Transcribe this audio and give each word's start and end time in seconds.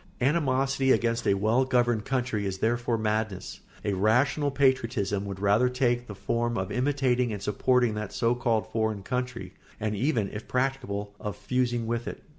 Animosity 0.19 0.91
against 0.91 1.27
a 1.27 1.35
well 1.35 1.63
governed 1.63 2.05
country 2.05 2.47
is 2.47 2.57
therefore 2.57 2.97
madness. 2.97 3.59
A 3.85 3.93
rational 3.93 4.49
patriotism 4.49 5.25
would 5.27 5.39
rather 5.39 5.69
take 5.69 6.07
the 6.07 6.15
form 6.15 6.57
of 6.57 6.71
imitating 6.71 7.31
and 7.31 7.39
supporting 7.43 7.93
that 7.93 8.11
so 8.11 8.33
called 8.33 8.71
foreign 8.71 9.03
country, 9.03 9.53
and 9.79 9.95
even, 9.95 10.27
if 10.31 10.47
practicable, 10.47 11.13
of 11.19 11.35
fusing 11.35 11.85
with 11.85 12.07
it. 12.07 12.23